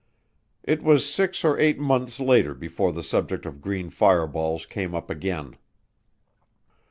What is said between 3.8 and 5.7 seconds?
fireballs came up again.